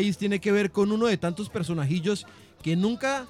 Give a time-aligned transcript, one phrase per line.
[0.00, 2.26] país tiene que ver con uno de tantos personajillos
[2.62, 3.26] que nunca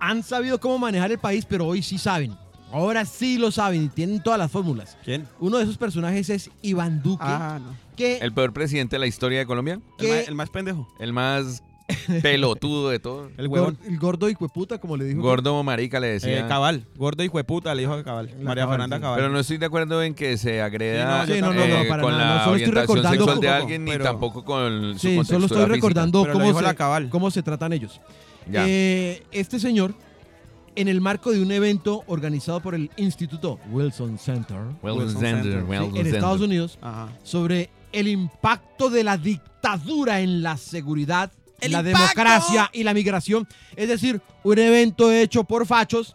[0.00, 2.34] han sabido cómo manejar el país, pero hoy sí saben.
[2.72, 4.96] Ahora sí lo saben y tienen todas las fórmulas.
[5.04, 5.26] ¿Quién?
[5.38, 7.74] Uno de esos personajes es Iván Duque, Ah, no.
[7.96, 9.80] que, El peor presidente de la historia de Colombia.
[9.98, 10.88] El más pendejo.
[10.98, 11.62] El más
[12.22, 13.30] pelotudo de todo.
[13.36, 13.78] El gor- huevón.
[13.86, 15.22] el gordo y puta, como le dijo.
[15.22, 16.40] Gordo marica le decía.
[16.40, 16.84] Eh, cabal.
[16.96, 18.26] Gordo y hueputa, le dijo a Cabal.
[18.38, 19.02] La María Cabal, Fernanda sí.
[19.02, 19.16] Cabal.
[19.18, 21.86] Pero no estoy de acuerdo en que se agreda Sí, no, no, no, no, eh,
[21.88, 24.04] para con nada, no, la solo estoy orientación recordando sexual de poco, alguien ni pero-
[24.04, 27.08] tampoco con su Sí, solo estoy recordando cómo se, la Cabal.
[27.08, 28.00] cómo se tratan ellos.
[28.50, 28.64] Ya.
[28.68, 29.94] Eh, este señor,
[30.76, 35.42] en el marco de un evento organizado por el Instituto Wilson Center Wilson Wilson Center,
[35.42, 35.60] Center.
[35.60, 36.46] sí, Wilson en Estados Center.
[36.48, 37.08] Unidos Ajá.
[37.22, 41.98] sobre el impacto de la dictadura en la seguridad, ¡El la impacto!
[41.98, 43.46] democracia y la migración.
[43.76, 46.14] Es decir, un evento hecho por fachos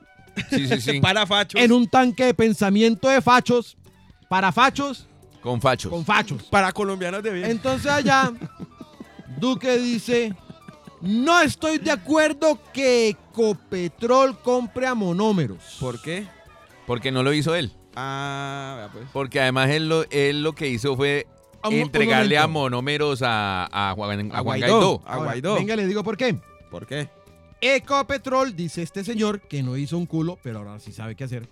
[0.49, 0.99] Sí, sí, sí.
[1.01, 1.61] Para fachos.
[1.61, 3.77] en un tanque de pensamiento de fachos,
[4.27, 5.07] para fachos,
[5.41, 5.91] Con fachos.
[5.91, 6.41] con fachos.
[6.43, 7.51] Para colombianos de bien.
[7.51, 8.33] Entonces allá,
[9.39, 10.33] Duque dice,
[11.01, 15.77] no estoy de acuerdo que Ecopetrol compre a monómeros.
[15.79, 16.25] ¿Por qué?
[16.87, 17.71] Porque no lo hizo él.
[17.95, 19.05] Ah, vea pues.
[19.13, 21.27] Porque además él lo, él lo que hizo fue
[21.71, 24.67] entregarle a monómeros a, a Juan, a A Juan Guaidó.
[24.79, 25.01] Guaidó.
[25.05, 25.55] A Ahora, Guaidó.
[25.55, 26.37] Venga, le digo por qué.
[26.69, 27.09] ¿Por qué?
[27.61, 31.47] Ecopetrol, dice este señor, que no hizo un culo, pero ahora sí sabe qué hacer.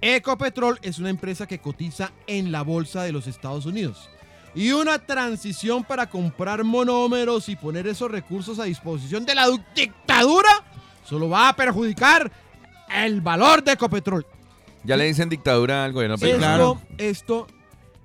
[0.00, 4.08] Ecopetrol es una empresa que cotiza en la bolsa de los Estados Unidos.
[4.54, 9.60] Y una transición para comprar monómeros y poner esos recursos a disposición de la du-
[9.74, 10.48] dictadura
[11.04, 12.30] solo va a perjudicar
[12.94, 14.24] el valor de Ecopetrol.
[14.84, 16.80] Ya le dicen dictadura al gobierno esto, claro.
[16.96, 17.46] esto,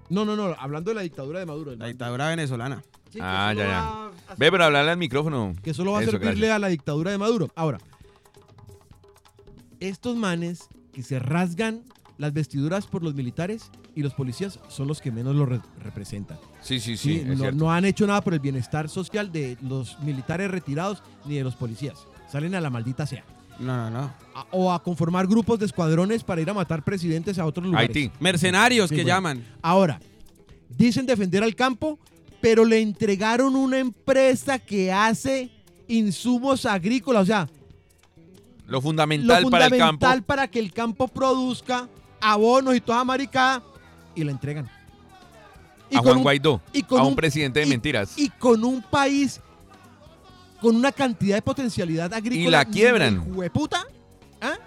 [0.10, 1.76] no, no, no, hablando de la dictadura de Maduro.
[1.76, 2.84] La dictadura venezolana.
[3.12, 3.80] Sí, Ah, ya, ya.
[3.82, 5.54] a- Ve, pero hablarle al micrófono.
[5.64, 6.56] que solo va a Eso, servirle gracias.
[6.56, 7.50] a la dictadura de Maduro.
[7.56, 7.78] Ahora,
[9.80, 11.84] estos manes que se rasgan
[12.18, 16.40] las vestiduras por los militares y los policías son los que menos lo re- representan.
[16.62, 17.24] Sí, sí, sí.
[17.54, 21.56] No han hecho nada por el bienestar social de los militares retirados ni de los
[21.56, 22.08] policías.
[22.32, 23.24] Salen a la maldita sea.
[23.60, 24.14] No, no, no.
[24.36, 27.90] A- o a conformar grupos de escuadrones para ir a matar presidentes a otros lugares.
[27.90, 28.12] Haití.
[28.20, 29.16] Mercenarios Sí, que bueno.
[29.16, 29.46] llaman.
[29.62, 30.00] Ahora,
[30.70, 32.00] dicen defender al campo,
[32.42, 35.52] pero le entregaron una empresa que hace
[35.88, 37.50] insumos agrícolas, o sea,
[38.66, 39.86] Lo lo fundamental, para el campo.
[40.00, 41.88] fundamental para que el campo produzca
[42.20, 43.62] abonos y toda maricada
[44.16, 44.70] y la entregan.
[45.90, 46.62] Y A con Juan un- Guaidó.
[46.74, 48.18] y con a un, un- presidente de y- mentiras.
[48.18, 49.40] Y con un país
[50.64, 52.48] con una cantidad de potencialidad agrícola.
[52.48, 53.24] Y la quiebran.
[53.36, 53.86] Hueputa.
[54.42, 54.58] ¿ah?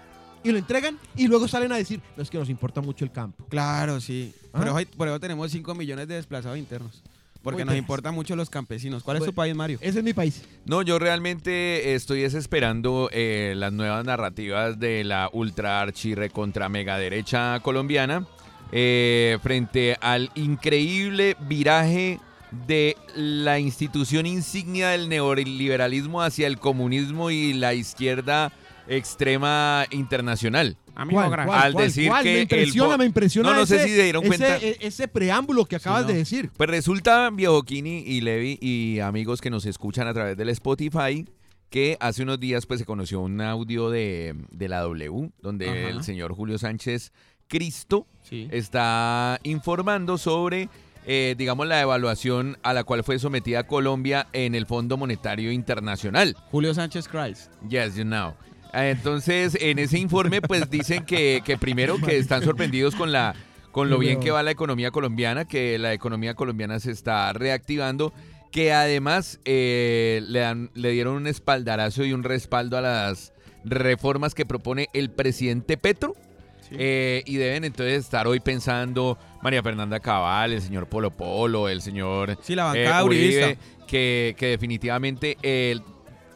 [0.43, 3.11] Y lo entregan y luego salen a decir, no es que nos importa mucho el
[3.11, 3.45] campo.
[3.49, 4.33] Claro, sí.
[4.53, 4.59] ¿Ah?
[4.59, 7.03] Por, eso, hay- por eso tenemos 5 millones de desplazados internos.
[7.43, 9.03] Porque Muy nos importan mucho los campesinos.
[9.03, 9.77] ¿Cuál es tu país, Mario?
[9.81, 10.43] Ese es mi país.
[10.65, 16.97] No, yo realmente estoy desesperando eh, las nuevas narrativas de la ultra archi recontra mega
[16.97, 18.25] derecha colombiana
[18.71, 22.19] eh, frente al increíble viraje
[22.51, 28.51] de la institución insignia del neoliberalismo hacia el comunismo y la izquierda
[28.87, 30.77] extrema internacional.
[30.95, 32.23] Amigo ¿Cuál, cuál, Al decir cuál?
[32.23, 33.49] que me impresiona, me impresiona.
[33.51, 34.57] No, no sé ese- si se dieron ese- cuenta.
[34.57, 36.07] e- Ese, preámbulo que acabas no.
[36.07, 36.49] de decir.
[36.57, 41.25] Pues resulta, viejo Kini y Levi y amigos que nos escuchan a través del Spotify,
[41.69, 45.89] que hace unos días pues se conoció un audio de, de la W, donde Ajá.
[45.89, 47.11] el señor Julio Sánchez
[47.47, 48.47] Cristo Sí.
[48.51, 50.67] está informando sobre,
[51.07, 56.35] eh, digamos, la evaluación a la cual fue sometida Colombia en el Fondo Monetario Internacional.
[56.51, 57.51] Julio Sánchez Christ.
[57.69, 58.33] Yes, you know.
[58.73, 63.33] Entonces, en ese informe, pues dicen que, que primero que están sorprendidos con la
[63.71, 68.11] con lo bien que va la economía colombiana, que la economía colombiana se está reactivando,
[68.51, 73.33] que además eh, le, dan, le dieron un espaldarazo y un respaldo a las
[73.63, 76.15] reformas que propone el presidente Petro.
[76.61, 76.75] Sí.
[76.79, 81.81] Eh, y deben entonces estar hoy pensando María Fernanda Cabal, el señor Polo Polo, el
[81.81, 83.03] señor Sí, la eh, bancada.
[83.05, 83.57] Uribe,
[83.87, 85.81] que, que definitivamente el,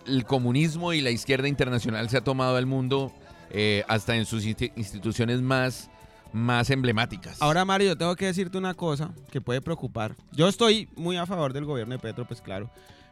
[0.07, 3.11] el comunismo y la izquierda internacional se ha tomado al mundo
[3.49, 5.89] eh, hasta en sus insti- instituciones más,
[6.31, 7.41] más emblemáticas.
[7.41, 10.15] Ahora, Mario, yo tengo que decirte una cosa que puede preocupar.
[10.31, 12.69] Yo estoy muy a favor del gobierno de Petro, pues claro.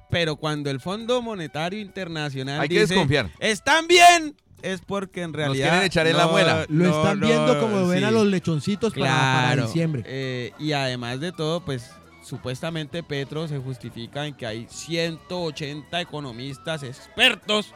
[0.10, 3.30] Pero cuando el Fondo Monetario Internacional hay que desconfiar.
[3.40, 5.70] están bien, es porque en realidad...
[5.70, 6.66] quieren echar en la muela.
[6.70, 8.06] Lo no, están no, viendo como ven sí.
[8.06, 10.04] a los lechoncitos para- diciembre.
[10.06, 11.92] Eh, y además de todo, pues
[12.24, 17.74] supuestamente Petro se justifica en que hay 180 economistas expertos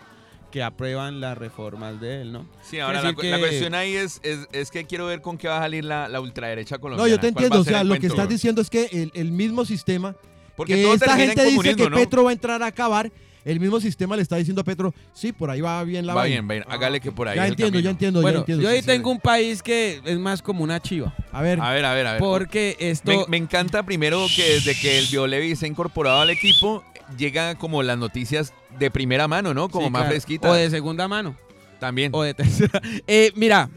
[0.51, 2.45] que aprueban las reformas de él, ¿no?
[2.61, 5.37] Sí, ahora la, cu- la que- cuestión ahí es, es, es que quiero ver con
[5.37, 7.09] qué va a salir la, la ultraderecha colombiana.
[7.09, 7.61] No, yo te ¿Cuál va a entiendo.
[7.61, 10.15] O sea, lo que estás diciendo es que el, el mismo sistema
[10.55, 11.95] Porque que esta gente en dice que ¿no?
[11.97, 13.11] Petro va a entrar a acabar,
[13.45, 16.21] el mismo sistema le está diciendo a Petro, sí, por ahí va bien la Va
[16.21, 16.35] vaina.
[16.35, 18.39] bien, va bien, hágale que por ahí Ya es el entiendo, ya entiendo, ya bueno,
[18.39, 18.63] entiendo.
[18.63, 18.85] yo ahí sí.
[18.87, 21.13] tengo un país que es más como una chiva.
[21.31, 22.19] A ver, A ver, a ver, a ver.
[22.19, 23.11] Porque esto...
[23.11, 26.83] Me, me encanta primero que desde que el Biolevi se ha incorporado al equipo,
[27.17, 29.69] llega como las noticias de primera mano, ¿no?
[29.69, 30.11] Como Sí, más claro.
[30.11, 30.49] fresquita.
[30.49, 31.35] O de segunda mano.
[31.79, 32.11] También.
[32.13, 32.81] O de tercera.
[33.07, 33.69] Eh, mira,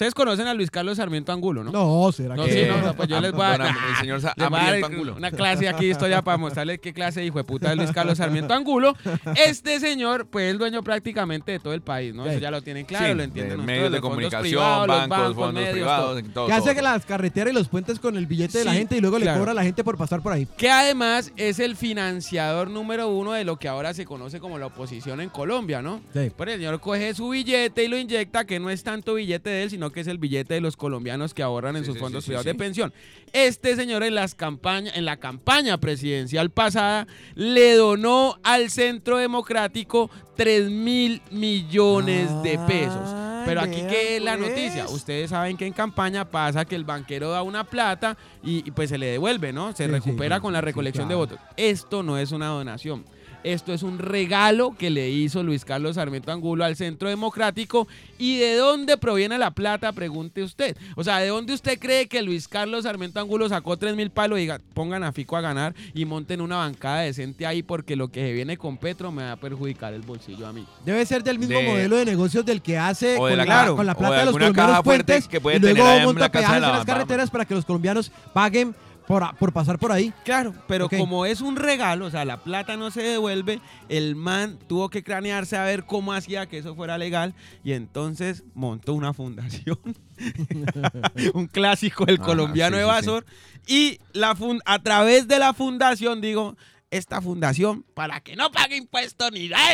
[0.00, 1.70] ustedes conocen a Luis Carlos Sarmiento Angulo, ¿no?
[1.72, 4.20] No, será No, que sí, no, no, pues yo les voy a- Am- el señor
[4.22, 7.20] Sa- Les voy a Ambriel dar una clase aquí de historia para mostrarles qué clase
[7.20, 8.96] de hijo de puta es Luis Carlos Sarmiento Angulo.
[9.36, 12.24] Este señor, pues, es el dueño prácticamente de todo el país, ¿no?
[12.26, 14.96] Eso ya lo tienen claro, Sí, lo entienden de ustedes, medios de comunicación, privados, los
[14.96, 16.32] bancos, bancos, fondos medios, privados, todo.
[16.32, 16.46] todo.
[16.46, 19.00] ¿Qué hace que las carreteras y los puentes con el billete de la gente y
[19.00, 20.46] luego le cobra a la gente por pasar por ahí?
[20.56, 24.66] Que además es el financiador número uno de lo que ahora se conoce como la
[24.66, 26.00] oposición en Colombia, ¿no?
[26.14, 26.30] Sí.
[26.36, 29.62] Por el señor coge su billete y lo inyecta, que no es tanto billete de
[29.64, 32.00] él, sino que es el billete de los colombianos que ahorran en Sí, sus sí,
[32.00, 32.92] fondos sí, privados de pensión.
[33.32, 40.10] Este señor en las campañas, en la campaña presidencial pasada, le donó al Centro Democrático
[40.36, 43.14] 3 mil millones de pesos.
[43.46, 44.86] Pero aquí, ¿qué es la noticia?
[44.88, 48.90] Ustedes saben que en campaña pasa que el banquero da una plata y, y pues
[48.90, 49.74] se le devuelve, ¿no?
[49.74, 51.38] Se recupera con la recolección de votos.
[51.56, 53.04] Esto no es una donación.
[53.42, 57.88] Esto es un regalo que le hizo Luis Carlos Sarmiento Angulo al Centro Democrático.
[58.18, 59.92] ¿Y de dónde proviene la plata?
[59.92, 60.76] Pregunte usted.
[60.94, 64.38] O sea, ¿de dónde usted cree que Luis Carlos Sarmiento Angulo sacó 3 mil palos
[64.38, 68.08] y diga, pongan a Fico a ganar y monten una bancada decente ahí porque lo
[68.08, 70.66] que se viene con Petro me va a perjudicar el bolsillo a mí?
[70.84, 73.44] Debe ser del mismo De- modelo de negocios del que hace O de con, la
[73.44, 75.78] la, caja- con la o de plata de, los colombianos puentes que puede y luego
[75.82, 78.12] tener en monta la casa de peajes la en las carreteras para que los colombianos
[78.34, 78.74] paguen
[79.10, 80.12] por, por pasar por ahí.
[80.24, 84.56] Claro, pero como es un regalo, o sea, la plata no se devuelve, el man
[84.68, 87.34] tuvo que cranearse a ver cómo hacía que eso fuera legal
[87.64, 89.78] y entonces montó una fundación,
[91.34, 93.26] un clásico del Ajá, colombiano sí, sí, evasor,
[93.66, 96.56] y la fun- a través de la fundación, digo,
[96.92, 99.72] esta fundación, para que no pague impuestos ni nada,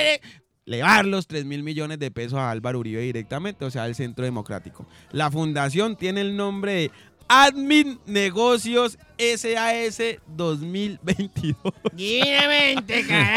[0.64, 3.70] le va a dar los 3 mil millones de pesos a Álvaro Uribe directamente, o
[3.70, 4.86] sea, al Centro Democrático.
[5.12, 6.90] La fundación tiene el nombre de
[7.28, 11.56] Admin Negocios SAS 2022.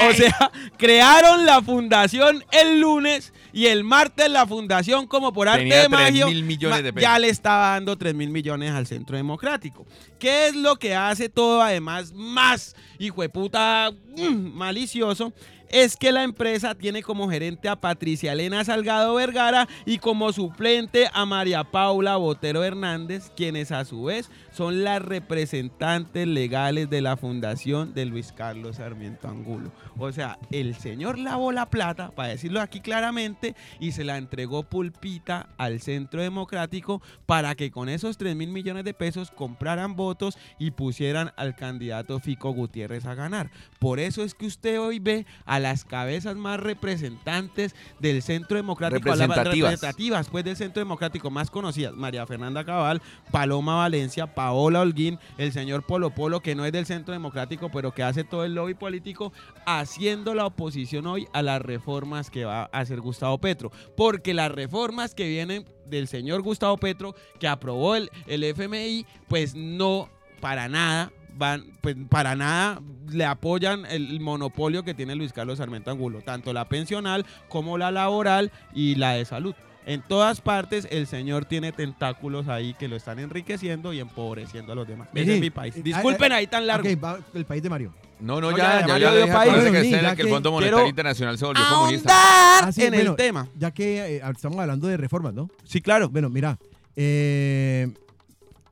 [0.09, 5.61] O sea, crearon la fundación el lunes y el martes la fundación, como por arte
[5.63, 7.09] Tenía de 3 magia, mil millones ma- de pesos.
[7.09, 9.85] ya le estaba dando 3 mil millones al Centro Democrático.
[10.19, 15.33] ¿Qué es lo que hace todo además más, hijo de puta, mm, malicioso?
[15.69, 21.07] Es que la empresa tiene como gerente a Patricia Elena Salgado Vergara y como suplente
[21.13, 27.17] a María Paula Botero Hernández, quienes a su vez son las representantes legales de la
[27.17, 29.71] fundación de Luis Carlos Sarmiento Angulo.
[29.97, 34.63] O sea, el señor lavó la plata, para decirlo aquí claramente, y se la entregó
[34.63, 40.37] pulpita al Centro Democrático para que con esos 3 mil millones de pesos compraran votos
[40.57, 43.51] y pusieran al candidato Fico Gutiérrez a ganar.
[43.79, 49.11] Por eso es que usted hoy ve a las cabezas más representantes del Centro Democrático,
[49.11, 49.71] a las Representativas.
[49.71, 55.51] representativas pues del Centro Democrático más conocidas, María Fernanda Cabal, Paloma Valencia, Paola Holguín, el
[55.51, 58.73] señor Polo Polo, que no es del Centro Democrático, pero que hace todo el lobby
[58.73, 59.33] político,
[59.65, 63.69] haciendo la oposición hoy a las reformas que va a hacer Gustavo Petro.
[63.97, 69.55] Porque las reformas que vienen del señor Gustavo Petro, que aprobó el, el FMI, pues
[69.55, 70.07] no
[70.39, 75.91] para nada van, pues para nada le apoyan el, monopolio que tiene Luis Carlos Sarmiento
[75.91, 79.53] Angulo, tanto la pensional como la laboral y la de salud.
[79.85, 84.75] En todas partes el señor tiene tentáculos ahí que lo están enriqueciendo y empobreciendo a
[84.75, 85.09] los demás.
[85.13, 85.75] Ese es mi país.
[85.75, 86.87] Eh, Disculpen ah, ahí tan largo.
[86.87, 87.93] Ok, va el país de Mario.
[88.19, 89.53] No, no, No, ya, ya, ya, ya, país.
[89.53, 92.13] Bueno, que, sí, ya que el Fondo Monetario Internacional se volvió comunista.
[92.13, 93.47] Ah, sí, en bueno, el tema.
[93.57, 95.49] Ya que eh, estamos hablando de reformas, ¿no?
[95.63, 96.09] Sí, claro.
[96.09, 96.59] Bueno, mira,
[96.95, 97.91] eh,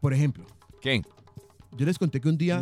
[0.01, 0.45] por ejemplo,
[0.81, 1.01] ¿Qué?
[1.71, 2.61] yo les conté que un día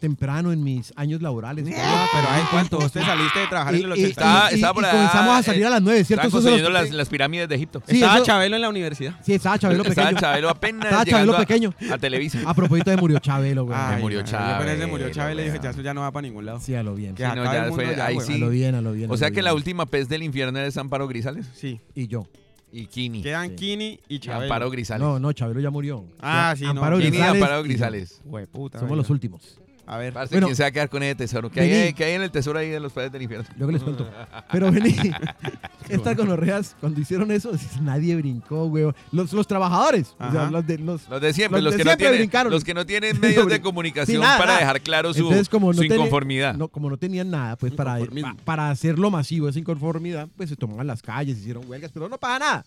[0.00, 1.68] temprano en mis años laborales.
[1.76, 2.78] Ah, pero hay cuánto.
[2.78, 4.08] Usted saliste de trabajar en y- 80.
[4.08, 6.24] Estaba- y- estaba y por allá, comenzamos a salir eh, a las 9, ¿cierto?
[6.24, 7.82] Los construyendo las, pirámides de Egipto.
[7.86, 9.14] Sí, Estaba eso- Chabelo en la universidad.
[9.22, 10.20] Sí, estaba Chabelo Estaba pequeño.
[10.20, 11.74] Chabelo apenas Estaba Chabelo a- pequeño.
[11.92, 12.38] a, Televisa.
[12.46, 13.78] A propósito de murió Chabelo, güey.
[13.78, 16.22] Ay, murió Chabelo, apenas se murió Chabelo y dije, ya eso ya no va para
[16.22, 16.60] ningún lado.
[16.60, 17.16] Sí, a lo bien.
[17.16, 18.34] Sí, no, ya fue- ya, ahí sí.
[18.34, 19.10] A lo bien, a lo bien.
[19.10, 21.80] a O sea que la última pez del infierno es Amparo Grisales Sí.
[21.94, 22.26] Y yo.
[22.72, 23.20] y Kini.
[23.20, 23.54] Quedan Sí.
[23.56, 24.44] Kini y Chabelo.
[24.44, 25.00] Amparo Grisales.
[25.06, 26.04] No, no, Chabelo ya murió.
[26.20, 26.70] Ah, sí, no.
[26.70, 27.42] Amparo Kini y Grisales.
[27.42, 27.62] Amparo.
[27.64, 28.20] Grisales.
[28.24, 28.96] Hueputa, Somos oiga.
[29.02, 29.58] los últimos.
[29.92, 30.12] A ver.
[30.12, 30.46] Parce, Bueno.
[30.46, 31.50] ¿quién se va a quedar con ese tesoro?
[31.50, 31.92] ¿Qué hay, Vení.
[31.94, 33.44] qué hay en el tesoro ahí de los peces del infierno?
[33.58, 34.08] Yo que les cuento.
[34.52, 34.94] Pero vení,
[35.88, 37.50] estas gonorreas, cuando hicieron eso,
[37.82, 38.84] nadie brincó, güey.
[39.10, 40.50] Los, los trabajadores, o sea, Ajá.
[40.52, 41.08] los de los.
[41.08, 42.52] Los de siempre, Los los, de que, no tienen, brincaron.
[42.52, 44.58] los que no tienen medios de Sí, comunicación nada, para nada.
[44.60, 46.54] dejar claro su, Entonces, como no su inconformidad.
[46.54, 50.56] No, como no tenían nada, pues para, pa- para hacerlo masivo, esa inconformidad, pues se
[50.56, 52.64] tomaban las calles, hicieron huelgas, pero no pasa nada.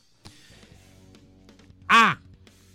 [1.88, 2.20] Ah,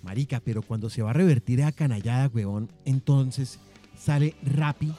[0.03, 3.59] marica, pero cuando se va a revertir esa canallada, huevón, entonces
[3.99, 4.93] sale Rappi,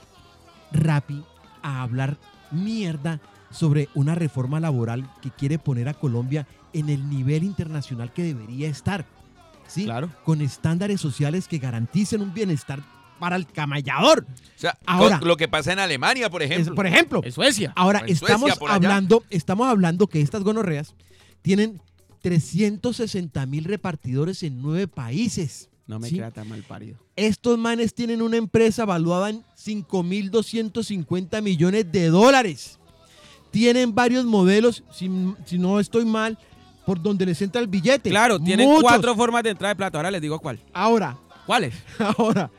[0.72, 1.24] Rappi
[1.62, 2.18] a hablar
[2.52, 3.20] mierda
[3.52, 8.68] sobre una reforma laboral que quiere poner a Colombia en el nivel internacional que debería
[8.70, 9.06] estar.
[9.68, 9.86] ¿Sí?
[9.86, 10.10] Claro.
[10.24, 12.82] Con estándares sociales que garanticen un bienestar
[13.20, 14.26] para el camallador.
[14.30, 16.76] O sea, Ahora- lo que pasa en Alemania, por Es- ejemplo.
[16.76, 17.74] por ejemplo, En Suecia.
[17.76, 20.96] ahora en estamos hablando, estamos hablando que estas gonorreas
[21.42, 21.82] tienen
[22.22, 25.70] 360 mil repartidores en nueve países.
[25.90, 26.18] No me ¿sí?
[26.18, 27.00] queda tan mal parido.
[27.16, 32.78] Estos manes tienen una empresa valuada en 5.250 millones de dólares.
[33.50, 35.10] Tienen varios modelos, si,
[35.46, 36.38] si no estoy mal,
[36.86, 38.12] por donde les entra el billete.
[38.12, 38.84] Claro, tienen Muchos.
[38.84, 39.98] cuatro formas de entrada de plata.
[39.98, 40.60] Ahora les digo cuál.
[40.74, 41.18] Ahora,
[41.48, 41.74] ¿Cuáles?
[42.20, 42.52] ahora,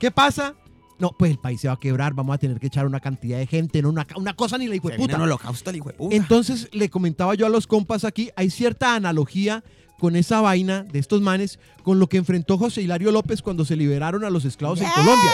[0.00, 0.52] ¿qué pasa?
[0.98, 3.38] No, pues el país se va a quebrar, vamos a tener que echar una cantidad
[3.38, 5.18] de gente, no una, una cosa ni la hijo de Se viene puta.
[5.18, 6.16] un holocausto, el hijo de puta.
[6.16, 9.62] Entonces le comentaba yo a los compas aquí, hay cierta analogía
[10.02, 13.76] con esa vaina de estos manes con lo que enfrentó José Hilario López cuando se
[13.76, 15.30] liberaron a los esclavos en Colombia.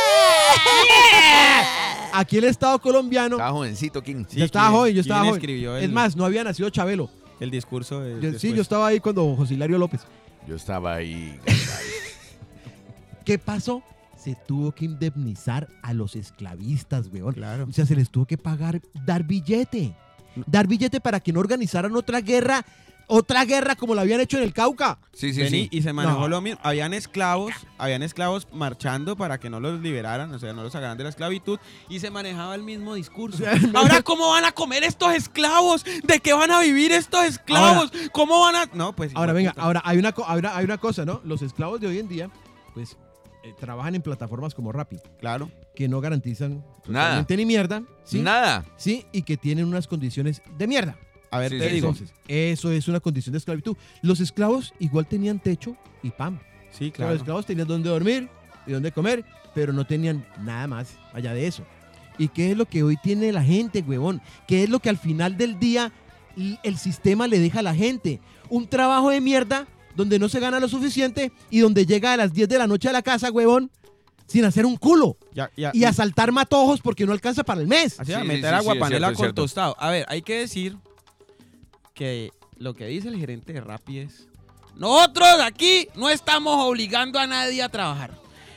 [2.13, 4.27] Aquí el Estado colombiano, Estaba jovencito, King.
[4.29, 5.85] Sí, yo estaba ¿quién- joven, yo estaba quién joven.
[5.85, 7.09] Es más, no había nacido Chabelo.
[7.41, 8.21] El discurso de.
[8.33, 10.03] Yo- sí, yo estaba ahí cuando José Hilario López.
[10.47, 11.41] Yo estaba ahí.
[13.25, 13.83] ¿Qué pasó?
[14.23, 17.33] Se tuvo que indemnizar a los esclavistas, weón.
[17.33, 17.67] Claro.
[17.71, 19.95] O sea, se les tuvo que pagar, dar billete.
[20.47, 22.67] Dar billete para que no organizaran otra guerra,
[23.09, 24.99] otra guerra como la habían hecho en el Cauca.
[25.13, 25.69] Sí, sí, Vení, sí.
[25.73, 26.29] y se manejó No.
[26.29, 26.61] lo mismo.
[26.63, 30.97] Habían esclavos, habían esclavos marchando para que no los liberaran, o sea, no los sacaran
[30.97, 33.43] de la esclavitud, y se manejaba el mismo discurso.
[33.75, 35.85] Ahora, ¿cómo van a comer estos esclavos?
[36.05, 37.91] ¿De qué van a vivir estos esclavos?
[38.13, 38.67] ¿Cómo van a...?
[38.75, 39.11] No, pues...
[39.17, 39.63] Ahora, venga, puta.
[39.63, 41.21] ahora hay una, co- ahora hay una cosa, ¿no?
[41.25, 42.31] Los esclavos de hoy en día,
[42.75, 42.97] pues,
[43.43, 45.51] eh, trabajan en plataformas como Rappi, Claro.
[45.75, 47.25] que no garantizan Nada.
[47.29, 48.21] ni mierda, ¿sí?
[48.21, 48.65] Nada.
[48.77, 50.97] Sí, y que tienen unas condiciones de mierda.
[51.31, 51.89] A ver, Sí, te sí, digo.
[51.89, 53.77] Entonces, eso es una condición de esclavitud.
[54.03, 56.41] Los esclavos igual tenían techo y pan.
[56.73, 57.15] Sí, Los claro.
[57.15, 58.29] esclavos tenían donde dormir
[58.67, 61.65] y donde comer, pero no tenían nada más allá de eso.
[62.19, 64.21] ¿Y qué es lo que hoy tiene la gente, huevón?
[64.47, 65.93] ¿Qué es lo que al final del día
[66.63, 68.21] el sistema le deja a la gente?
[68.49, 72.33] Un trabajo de mierda donde no se gana lo suficiente y donde llega a las
[72.33, 73.71] 10 de la noche a la casa, huevón,
[74.27, 75.17] sin hacer un culo.
[75.33, 77.99] Ya, ya, Y a saltar matojos porque no alcanza para el mes.
[77.99, 79.43] Así Sí, a sí, meter sí, agua sí, panela cierto, es con cierto.
[79.43, 79.77] tostado.
[79.79, 80.77] A ver, hay que decir
[81.99, 84.29] que lo que dice el gerente de Rappi es...
[84.77, 88.13] Nosotros aquí no estamos obligando a nadie a trabajar.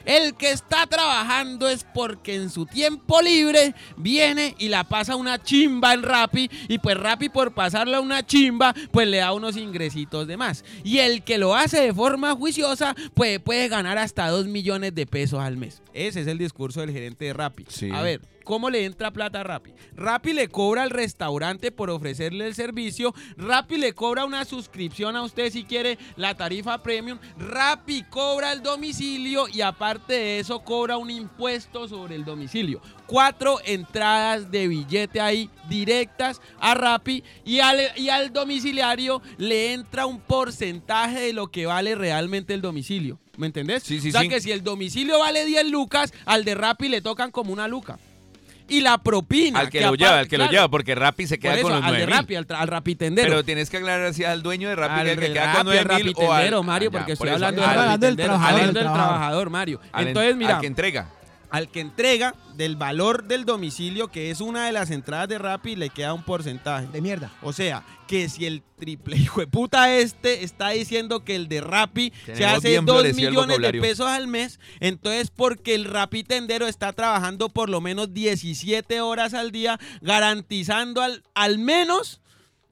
[0.06, 5.42] El que está trabajando es porque en su tiempo libre viene y la pasa una
[5.42, 10.28] chimba en Rappi y pues Rappi por pasarle una chimba pues le da unos ingresitos
[10.28, 10.64] de más.
[10.84, 15.08] Y el que lo hace de forma juiciosa pues puede ganar hasta 2 millones de
[15.08, 15.82] pesos al mes.
[15.94, 17.66] Ese es el discurso del gerente de Rappi.
[17.68, 17.90] Sí.
[17.92, 19.72] A ver, ¿Cómo le entra plata a Rappi?
[19.96, 23.14] Rappi le cobra al restaurante por ofrecerle el servicio.
[23.38, 27.20] Rappi le cobra una suscripción a usted si quiere la tarifa premium.
[27.38, 32.82] Rappi cobra el domicilio y aparte de eso cobra un impuesto sobre el domicilio.
[33.06, 40.06] Cuatro entradas de billete ahí directas a Rappi y al, y al domiciliario le entra
[40.06, 43.20] un porcentaje de lo que vale realmente el domicilio.
[43.38, 43.84] ¿Me entendés?
[43.84, 44.30] Sí, sí, o sea sí.
[44.30, 47.98] que si el domicilio vale 10 lucas, al de Rappi le tocan como una luca.
[48.72, 49.60] Y la propina.
[49.60, 51.74] Al que, lo lleva, al que lo claro, lleva, porque Rappi se queda eso, con
[51.74, 52.16] los al de 9 mil.
[52.16, 53.28] Rappi, al, al rapitendero.
[53.30, 55.58] Pero tienes que aclarar si al dueño de Rappi al que, que de queda Rappi,
[55.58, 56.28] con 9 al mil o al...
[56.28, 58.84] rapitendero, Mario, Ah, porque por estoy hablando, del trabajador, hablando del del trabajador.
[58.84, 59.82] trabajador, Mario.
[59.98, 61.08] Entonces, mira, Al que entrega.
[61.52, 65.76] Al que entrega del valor del domicilio, que es una de las entradas de Rappi,
[65.76, 66.88] le queda un porcentaje.
[66.88, 67.32] De mierda.
[67.42, 71.62] O sea, que si el triple hijo de puta este está diciendo que el de
[71.62, 75.86] Rappi se hace bien 2 florecido el millones de pesos al mes, entonces porque el
[75.86, 82.22] Rappi tendero está trabajando por lo menos 17 horas al día, garantizando al, al menos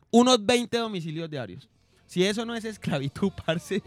[0.09, 1.69] unos 20 domicilios diarios.
[2.05, 3.83] Si eso no es esclavitud, parce.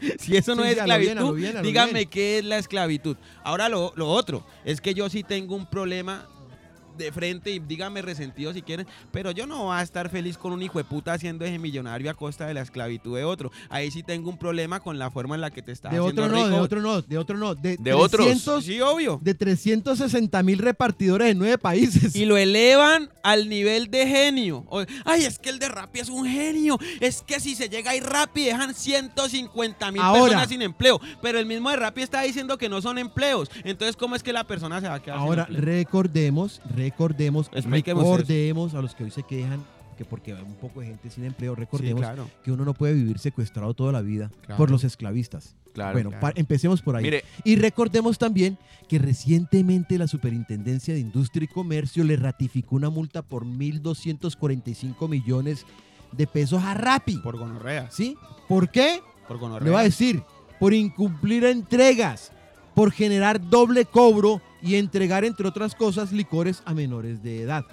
[0.18, 3.16] Si eso no Sí, es esclavitud, dígame qué es la esclavitud.
[3.42, 6.28] Ahora lo, lo otro, es que yo sí tengo un problema
[6.96, 10.52] de frente y dígame resentido si quieren, pero yo no voy a estar feliz con
[10.52, 13.50] un hijo de puta haciendo ese millonario a costa de la esclavitud de otro.
[13.68, 16.22] Ahí sí tengo un problema con la forma en la que te estás De haciendo
[16.24, 16.56] otro no, rico.
[16.56, 17.54] de otro no, de otro no.
[17.54, 18.24] De, De otros.
[18.26, 19.18] 300 Sí, obvio.
[19.22, 22.14] de 360 mil repartidores en nueve países.
[22.16, 24.64] Y lo elevan al nivel de genio.
[24.68, 26.78] O- Ay, es que el de Rappi es un genio.
[27.00, 31.00] Es que si se llega ahí Rappi dejan 150 mil personas sin empleo.
[31.22, 33.50] Pero el mismo de Rappi está diciendo que no son empleos.
[33.64, 36.60] Entonces, ¿cómo es que la persona se va a quedar sin Ahora, recordemos, recordemos,
[37.52, 39.62] Explíqueme recordemos a los que hoy se quejan
[39.96, 42.28] que porque hay un poco de gente sin empleo, Sí, recordemos claro.
[42.42, 44.56] que uno no puede vivir secuestrado toda la vida Claro.
[44.56, 45.54] por los esclavistas.
[45.72, 45.92] Claro.
[45.92, 47.04] bueno, empecemos por ahí.
[47.04, 52.90] Mire, Y recordemos también que recientemente la Superintendencia de Industria y Comercio le ratificó una
[52.90, 55.64] multa por 1.245 millones
[56.12, 57.18] de pesos a Rappi.
[57.18, 57.88] Por gonorrea.
[57.90, 58.16] ¿Sí?
[58.48, 59.00] ¿Por qué?
[59.28, 59.64] Por gonorrea.
[59.64, 60.22] Le va a decir,
[60.60, 62.32] por incumplir entregas,
[62.74, 67.64] por generar doble cobro y entregar, entre otras cosas, licores a menores de edad.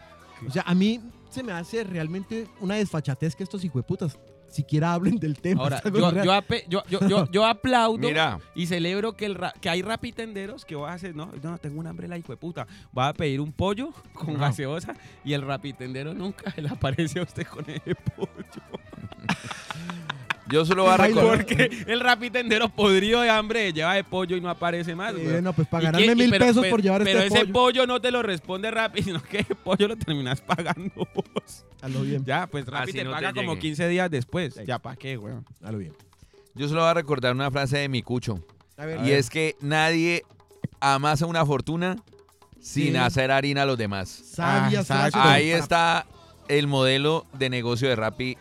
[0.47, 4.17] O sea, a mí se me hace realmente una desfachatez que estos hijueputas
[4.49, 5.61] siquiera hablen del tema.
[5.63, 9.53] Ahora, yo, yo, ape- yo, yo, yo- yo aplaudo Mira, y celebro que, el ra-
[9.61, 12.37] que hay rapitenderos que vas a hacer, no, no, tengo un hambre la hijo de
[12.37, 12.67] puta,
[12.97, 14.93] va a pedir un pollo con gaseosa
[15.23, 18.29] y el rapitendero nunca le aparece a usted con ese pollo.
[20.51, 21.37] yo solo voy a recordar.
[21.45, 25.13] Porque el rapitendero podrido de hambre lleva de pollo y no aparece más.
[25.15, 25.41] Eh, güey.
[25.41, 27.53] no, pues para mil Pero- pesos pero- por llevar Pero este ese pollo.
[27.53, 31.65] pollo no te lo responde rápido, sino que el pollo lo terminas pagando vos.
[31.81, 33.61] A lo bien, Ya, pues Rappi te no te paga como llegue.
[33.61, 34.53] 15 días después.
[34.53, 34.61] Sí.
[34.67, 35.45] Ya, ¿para qué, weón?
[35.63, 35.93] a lo bien.
[36.53, 38.43] Yo solo voy a recordar una frase de mi cucho.
[38.77, 40.23] A ver, Y es que nadie
[40.79, 41.95] amasa una fortuna
[42.59, 42.97] sin Sí.
[42.97, 44.09] hacer harina a los demás.
[44.09, 45.07] sabia, Ah, sabia.
[45.07, 45.19] exacto.
[45.29, 46.05] Ahí está
[46.47, 48.37] el modelo de negocio de Rappi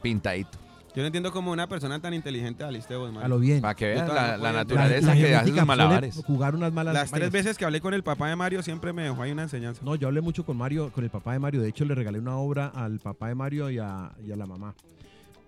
[0.00, 0.58] pintadito.
[0.94, 3.10] Yo no entiendo cómo una persona tan inteligente aliste vos.
[3.16, 3.62] A lo bien.
[3.62, 6.22] Para que vean la, naturaleza La- la que hace malabares.
[6.26, 9.04] Jugar unas malas Las tres veces que hablé con el papá de Mario siempre me
[9.04, 9.80] dejó ahí una enseñanza.
[9.84, 11.62] No, yo hablé mucho con Mario, con el papá de Mario.
[11.62, 14.44] De hecho, le regalé una obra al papá de Mario y a, y a la
[14.46, 14.74] mamá.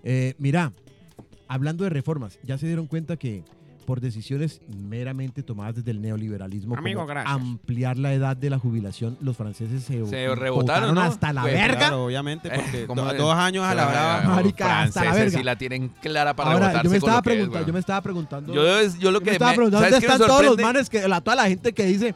[0.03, 0.73] Eh, mira,
[1.47, 3.45] hablando de reformas, ya se dieron cuenta que
[3.85, 7.35] por decisiones meramente tomadas desde el neoliberalismo, Amigo, como gracias.
[7.35, 11.01] ampliar la edad de la jubilación, los franceses se, Se rebotaron, ¿no?
[11.03, 11.79] hasta la Pues, verga.
[11.79, 14.25] Claro, obviamente, porque ¿cómo do- dos años a la brava.
[14.25, 15.39] Los Marica, hasta la verga.
[15.39, 17.57] sí la tienen clara para Ahora, rebotarse yo me con estaba lo que es, preguntando,
[17.59, 17.67] weón.
[17.67, 18.55] yo me estaba preguntando.
[18.55, 21.07] Yo, lo Yo que me estaba me- preguntando, ¿sabes ¿dónde están todos los manes que
[21.09, 22.15] la, toda la gente que dice,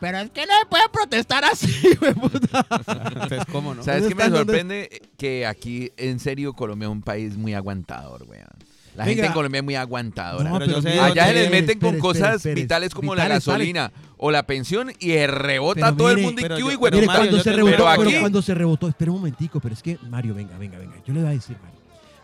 [0.00, 1.68] pero es que no se puede protestar así,
[2.00, 2.66] güey, puta"?
[3.12, 3.82] Entonces, ¿cómo no?
[3.82, 5.02] ¿Sabes ¿Dónde qué me sorprende?
[5.18, 8.46] Que aquí, en serio, Colombia es un país muy aguantador, weón.
[8.96, 9.14] La Venga.
[9.14, 10.50] gente en Colombia es muy aguantadora.
[10.50, 12.92] No, pero yo sé mira, Allá se les espere, meten con espere, cosas espere, vitales
[12.94, 16.42] como la vitales, gasolina o la pensión y rebota Pero todo el mire, mundo y
[16.42, 18.42] pero yo- pero güey, Mire, Mario, cuando yo se te- rebotó, pero pero aquí- cuando
[18.42, 21.28] se rebotó, espera un momentico, pero es que, Mario, venga, venga, venga, yo le voy
[21.28, 21.78] a decir, Mario,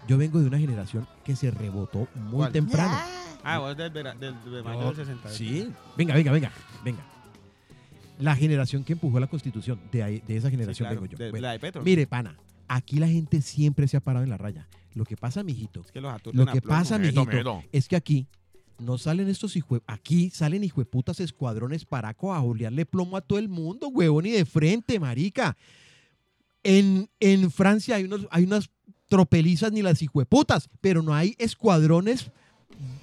[0.09, 2.53] yo vengo de una generación que se rebotó muy ¿Cuál?
[2.53, 2.99] temprano.
[3.45, 5.29] Ah, vos del, vera- del, del mayo No, del 60.
[5.31, 6.51] Sí, venga, venga, venga,
[6.85, 7.03] venga.
[8.19, 11.19] La generación que empujó la constitución, de, ahí, de esa Sí, generación claro, vengo yo.
[11.19, 11.83] de- Bueno, la de Petro.
[11.83, 12.35] mire, pana,
[12.67, 14.67] aquí la gente siempre se ha parado en la raya.
[14.97, 18.29] Lo que pasa, mijito, Es que los lo que pasa, mijito, es que aquí
[18.79, 19.83] no salen estos hijue...
[19.87, 22.43] Aquí salen hijueputas escuadrones paraco a
[22.91, 25.55] plomo a todo el mundo, huevón, y de frente, marica.
[26.63, 28.71] En, en Francia hay, unos, hay unas
[29.07, 32.31] tropelizas ni las hijueputas, pero no hay escuadrones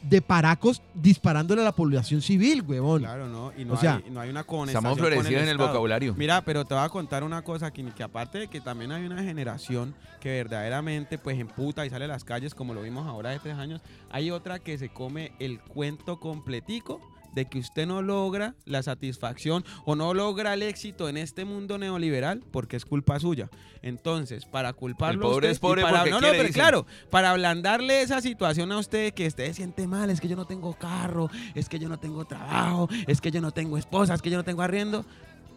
[0.04, 3.02] de paracos disparándole a la población civil, huevón.
[3.02, 3.52] Claro, no.
[3.58, 6.14] Y no, O sea, hay, no hay una conestación Estamos con florecidos en el vocabulario.
[6.16, 9.06] Mira, pero te voy a contar una cosa, Kini, que aparte de que también hay
[9.06, 13.32] una generación que verdaderamente pues emputa y sale a las calles como lo vimos ahora
[13.32, 17.02] de tres años, hay otra que se come el cuento completico
[17.34, 21.78] de que usted no logra la satisfacción o no logra el éxito en este mundo
[21.78, 23.50] neoliberal porque es culpa suya.
[23.82, 26.48] Entonces, para culparlo El pobre a usted es pobre y para, no, no, quiere, pero
[26.48, 26.62] dicen.
[26.62, 30.36] claro, para ablandarle esa situación a usted que usted se siente mal, es que yo
[30.36, 34.14] no tengo carro, es que yo no tengo trabajo, es que yo no tengo esposa,
[34.14, 35.06] es que yo no tengo arriendo.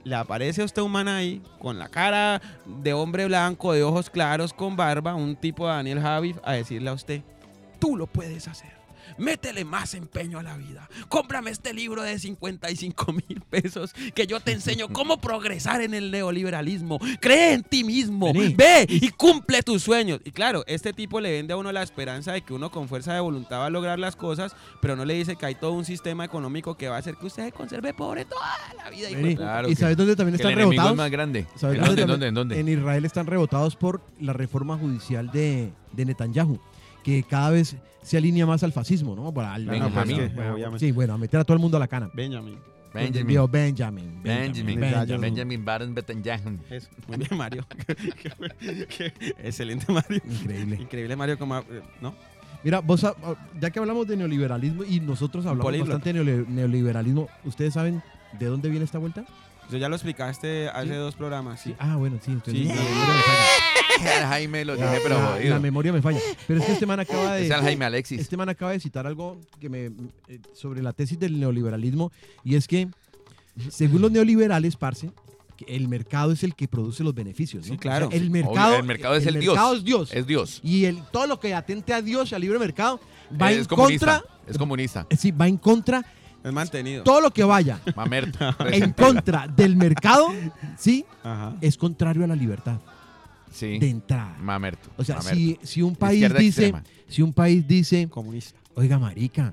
[0.04, 4.08] Le aparece a usted un man ahí con la cara de hombre blanco, de ojos
[4.08, 7.22] claros, con barba, un tipo de Daniel Javi, a decirle a usted,
[7.80, 8.85] tú lo puedes hacer.
[9.18, 10.88] Métele más empeño a la vida.
[11.08, 16.10] Cómprame este libro de 55 mil pesos que yo te enseño cómo progresar en el
[16.10, 16.98] neoliberalismo.
[17.20, 18.32] Cree en ti mismo.
[18.32, 18.54] Vení.
[18.54, 20.20] Ve y cumple tus sueños.
[20.24, 23.14] Y claro, este tipo le vende a uno la esperanza de que uno con fuerza
[23.14, 25.84] de voluntad va a lograr las cosas, pero no le dice que hay todo un
[25.84, 29.08] sistema económico que va a hacer que usted se conserve pobre toda la vida.
[29.10, 29.36] Vení.
[29.36, 30.96] Claro ¿Y que- sabes dónde también Que están el enemigo es rebotados?
[30.96, 31.46] más grande.
[31.56, 32.30] ¿Sabes ¿En dónde dónde?
[32.32, 32.60] dónde?
[32.60, 36.58] En Israel están rebotados por la reforma judicial de, de Netanyahu,
[37.06, 39.32] que cada vez se alinea más al fascismo, ¿no?
[39.32, 40.16] Para- al- Benjamin.
[40.16, 42.10] pues, bueno, sí, bueno, a meter a todo el mundo a la cana.
[42.12, 42.58] Benjamin.
[42.92, 43.26] Benjamin.
[43.28, 44.22] Vio Benjamin.
[44.24, 44.80] Benjamin.
[44.80, 45.20] Benjamin.
[45.20, 45.94] Benjamin Baron.
[46.68, 46.88] Eso.
[47.06, 47.64] Muy bien, Mario.
[47.86, 50.20] Qué- qué excelente, Mario.
[50.28, 50.78] Increíble.
[50.80, 51.64] Increíble, Mario, como, eh,
[52.00, 52.12] ¿no?
[52.64, 53.14] Mira, vos, ah,
[53.60, 58.02] ya que hablamos de neoliberalismo y nosotros hablamos bastante de neoliberalismo, ¿ustedes saben
[58.36, 59.24] de dónde viene esta vuelta?
[59.70, 60.94] Yo ya lo explicaste hace Sí.
[60.94, 61.74] dos programas, sí.
[61.78, 62.32] Ah, bueno, sí.
[62.32, 62.72] entonces Sí.
[64.04, 64.28] La memoria me falla.
[64.28, 65.50] Jaime lo La- tiene, pero la- jodido.
[65.54, 66.20] la memoria me falla.
[66.46, 67.44] Pero es que este man acaba de...
[67.46, 68.20] Es el Jaime Alexis.
[68.20, 72.12] Este man acaba de citar algo que me, eh, sobre la tesis del neoliberalismo
[72.44, 72.88] y es que,
[73.70, 75.10] según los neoliberales, parce,
[75.66, 77.66] el mercado es el que produce los beneficios.
[77.66, 77.72] ¿no?
[77.74, 78.08] Sí, claro.
[78.08, 79.78] O sea, el Obvio, mercado, el mercado es el mercado Dios.
[79.78, 80.12] es Dios.
[80.12, 80.60] Es Dios.
[80.62, 83.00] y el, todo lo que atente a Dios y al libre mercado
[83.40, 84.20] va es en comunista.
[84.20, 84.36] contra.
[84.50, 85.06] Es comunista.
[85.10, 86.04] eh, Sí, va en contra.
[86.44, 87.02] Es mantenido.
[87.02, 88.38] Todo lo que vaya Mamerto.
[88.70, 90.28] en contra del mercado,
[90.78, 91.56] sí, Ajá.
[91.60, 92.76] es contrario a la libertad
[93.56, 93.78] Sí.
[93.78, 94.36] de entrada.
[94.40, 94.88] Mamerto.
[94.96, 95.36] O sea, Mamerto.
[95.36, 96.84] si, si un país Izquierda dice, extrema.
[97.08, 98.58] si un país dice, Comunista.
[98.74, 99.52] Oiga, marica,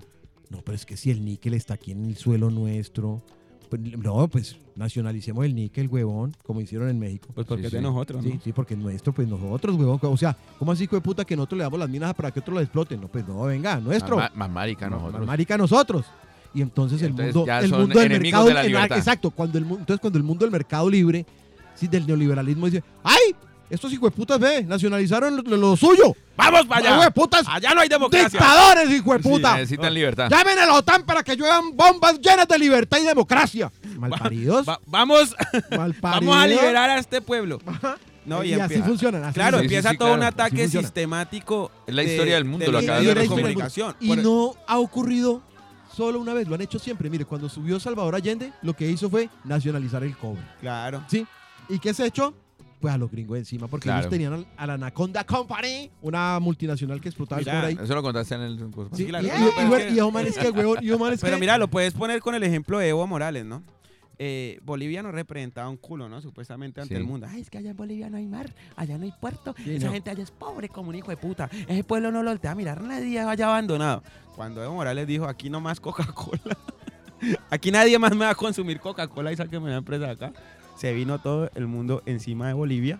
[0.50, 3.22] no, pero es que si el níquel está aquí en el suelo nuestro,
[3.70, 7.30] pues, no, pues nacionalicemos el níquel, huevón, como hicieron en México.
[7.34, 7.84] Pues porque Sí, es de sí.
[7.84, 8.42] nosotros, Sí, ¿no?
[8.44, 10.00] sí, porque es nuestro, pues nosotros, huevón.
[10.02, 12.40] O sea, ¿cómo así, hijo de puta, que nosotros le damos las minas para que
[12.42, 13.00] otros lo exploten?
[13.02, 14.18] No, pues no, venga, nuestro.
[14.18, 15.26] Más, más marica No, nosotros.
[15.26, 16.06] Marica, nosotros.
[16.54, 18.98] Y entonces el Entonces mundo, ya el mundo del mercado, de la el- libertad.
[18.98, 21.26] exacto, cuando el, entonces cuando el mundo del mercado libre,
[21.74, 23.34] sí, del neoliberalismo dice, ¡ay!
[23.74, 26.16] Estos hijueputas, ve, nacionalizaron lo, lo suyo.
[26.38, 26.96] ¡Vamos para allá!
[26.98, 27.44] ¡Hijueputas!
[27.48, 28.28] Allá no hay democracia.
[28.40, 29.56] ¡Dictadores, Sí, hijueputa!
[29.56, 30.30] necesitan libertad.
[30.30, 33.72] ¡Llamen a la OTAN para que lluevan bombas llenas de libertad y democracia!
[33.98, 34.68] Malparidos.
[34.70, 35.36] Va- vamos,
[35.72, 35.98] Malparidos.
[36.02, 37.60] vamos a liberar a este pueblo.
[38.26, 39.24] No, y, así empieza- funcionan.
[39.24, 40.22] así Claro, Sí, sí, empieza sí, todo claro.
[40.22, 41.72] un ataque Así sistemático.
[41.88, 43.44] Es la historia del mundo, lo acabas de medios de resumir.
[43.46, 43.96] comunicación.
[44.00, 45.42] Y no ha ocurrido
[45.96, 47.10] solo una vez, lo han hecho siempre.
[47.10, 50.42] Mire, cuando subió Salvador Allende, lo que hizo fue nacionalizar el cobre.
[50.62, 51.04] Claro.
[51.10, 51.26] ¿Sí?
[51.70, 52.34] ¿Y qué se ha hecho?
[52.84, 54.02] Pues a los gringos encima, porque Claro.
[54.02, 57.78] ellos tenían al- a la Anaconda Company, una multinacional que explotaba el Mira, cobre ahí.
[57.82, 58.58] Eso lo contaste en el...
[58.72, 59.26] pues, Sí, claro.
[59.26, 60.80] y, No, y- es que- y Oman es que, huevón,
[61.22, 63.64] Pero mira, lo puedes poner con el ejemplo de Evo Morales, ¿no?
[64.20, 66.22] Eh, Bolivia no representaba un culo, ¿no?
[66.22, 67.00] Supuestamente ante Sí.
[67.00, 67.26] el mundo.
[67.30, 69.86] Ay, es que allá en Bolivia no hay mar, allá no hay puerto, Sí, esa
[69.86, 69.94] no.
[69.94, 71.50] gente allá es pobre como un hijo de puta.
[71.70, 74.04] Ese pueblo no lo voltea a mirar nadie allá abandonado.
[74.36, 76.58] Cuando Evo Morales dijo, aquí no más Coca-Cola,
[77.50, 80.34] aquí nadie más me va a consumir Coca-Cola y sáquenme la empresa de acá,
[80.76, 83.00] se vino todo el mundo encima de Bolivia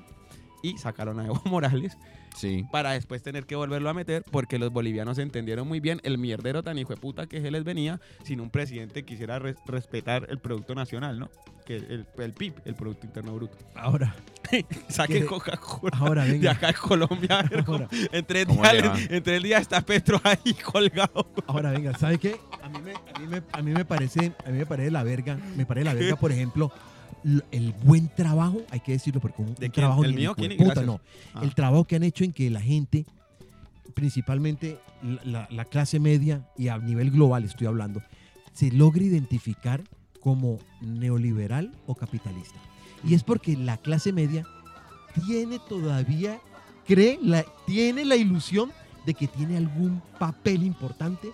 [0.62, 1.98] y sacaron a Evo Morales
[2.36, 2.66] Sí.
[2.72, 6.64] para después tener que volverlo a meter porque los bolivianos entendieron muy bien el mierdero
[6.64, 10.26] tan hijo de puta que se les venía sin un presidente que quisiera res- respetar
[10.32, 11.30] el producto nacional, ¿no?
[11.64, 13.56] Que el, el PIB, el Producto Interno Bruto.
[13.76, 14.16] Ahora,
[14.90, 16.52] Saquen Que- Coca-Cola ahora, de venga.
[16.54, 17.28] acá de Colombia.
[17.40, 21.28] a ver Ahora, en, tres ¿Cómo días, en tres está Petro ahí colgado.
[21.46, 22.38] ahora, venga, ¿sabe qué?
[22.64, 25.04] A mí, me, a, mí me, a mí me parece, a mí me parece la
[25.04, 26.72] verga, me parece la verga, por ejemplo,
[27.52, 30.34] el buen trabajo, hay que decirlo, porque un, ¿De un trabajo ¿El mío?
[30.36, 30.58] ¿Quién?
[30.58, 31.00] puta, no.
[31.34, 31.42] Ah.
[31.44, 33.06] El trabajo que han hecho en que la gente,
[33.94, 38.02] principalmente la, la- la clase media y a nivel global estoy hablando,
[38.54, 39.84] se logre identificar
[40.20, 42.58] como neoliberal o capitalista.
[43.04, 44.46] Y es porque la clase media
[45.26, 46.40] tiene todavía,
[46.88, 48.72] cree, la, tiene la ilusión
[49.06, 51.30] de que tiene algún papel importante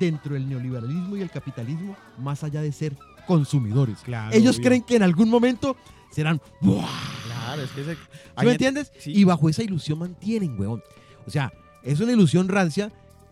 [0.00, 3.98] dentro del neoliberalismo y el capitalismo, más allá de ser consumidores.
[4.32, 5.76] Ellos creen que en algún momento
[6.10, 6.86] serán, ¡buah!
[7.26, 8.92] Claro, es que ese- ¿Sí me entiendes?
[8.98, 9.12] sí.
[9.14, 10.82] Y bajo esa ilusión mantienen, weón.
[11.26, 12.90] O sea, es una ilusión rancia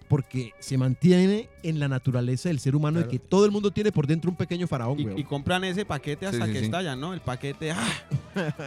[0.08, 3.10] porque se mantiene en la naturaleza del ser humano Claro.
[3.12, 5.18] de que todo el mundo tiene por dentro un pequeño faraón, Y, weón.
[5.18, 6.64] y compran ese paquete hasta Sí, sí, que sí.
[6.64, 7.14] estallan, ¿no?
[7.14, 7.78] El paquete, ¡ah!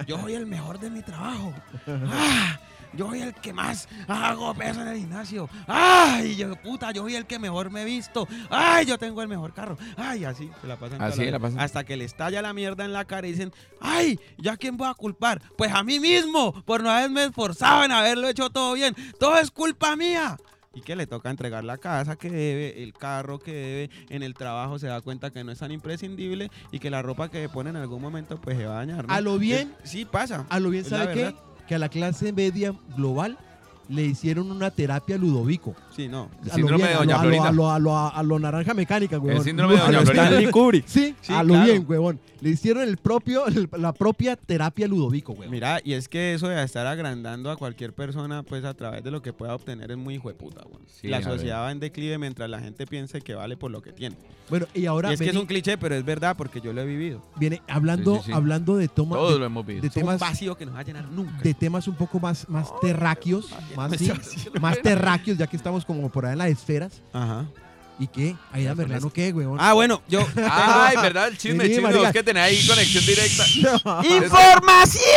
[0.07, 1.53] Yo soy el mejor de mi trabajo.
[1.87, 2.59] ¡Ah!
[2.95, 5.49] Yo soy el que más hago peso en el gimnasio.
[5.67, 6.35] ¡Ay!
[6.35, 8.27] Yo, puta, yo soy el que mejor me he visto.
[8.49, 8.85] ¡Ay!
[8.85, 9.77] Yo tengo el mejor carro.
[9.97, 10.25] ¡Ay!
[10.25, 11.01] Así se la pasan.
[11.01, 11.59] Así la pasan.
[11.59, 13.51] Hasta que le estalla la mierda en la cara y dicen,
[13.81, 14.19] ¡ay!
[14.37, 15.41] ¿Ya a quién voy a culpar?
[15.57, 18.95] Pues a mí mismo, por no haberme esforzado en haberlo hecho todo bien.
[19.19, 20.37] Todo es culpa mía.
[20.75, 24.33] Y que le toca entregar la casa que debe, el carro que debe, en el
[24.33, 27.69] trabajo se da cuenta que no es tan imprescindible y que la ropa que pone
[27.69, 29.07] en algún momento pues se va a dañar.
[29.07, 29.13] ¿no?
[29.13, 30.47] A lo bien, Sí, pasa.
[30.49, 31.35] a lo bien, ¿sabe qué?
[31.67, 33.37] Que a la clase media global
[33.89, 35.75] le hicieron una terapia Ludovico.
[35.95, 36.29] Sí, no.
[36.43, 37.49] El A lo síndrome bien, de a lo- Doña a lo- Florinda.
[37.49, 39.43] A lo, a lo- a lo naranja mecánica, weón.
[39.43, 40.23] síndrome de A Doña lo Florinda.
[40.29, 40.87] Stanley Kubrick.
[40.87, 41.65] Sí, Sí, a lo claro.
[41.71, 42.19] bien, huevón.
[42.41, 45.51] Le hicieron el propio, el- la propia terapia Ludovico, huevón.
[45.51, 49.11] Mira, y es que eso de estar agrandando a cualquier persona, pues a través de
[49.11, 50.83] lo que pueda obtener es muy hijo de puta, güey.
[50.87, 53.93] Sí, La sociedad va en declive mientras la gente piense que vale por lo que
[53.93, 54.15] tiene.
[54.49, 56.81] Bueno, y ahora y es que es un cliché, pero es verdad porque yo lo
[56.81, 57.21] he vivido.
[57.37, 58.31] viene hablando, Sí, sí, sí.
[58.33, 59.81] hablando de, toma, Todos de, lo hemos visto.
[59.83, 61.39] de temas vacío que nos va a llenar nunca.
[61.41, 63.91] de temas un poco más, más terráqueos, más,
[64.61, 67.01] más terráqueos, ya que estamos como por ahí en las esferas.
[67.13, 67.45] Ajá.
[67.99, 68.35] ¿Y qué?
[68.51, 69.59] Aida Merlano, ¿qué, huevón?
[69.61, 70.25] Ah, bueno, yo.
[70.49, 71.27] Ay, ¿verdad?
[71.27, 71.83] El chisme, chisme.
[71.83, 72.01] marica.
[72.01, 73.45] Vos que tenés ahí conexión directa.
[74.03, 75.13] ¡Información!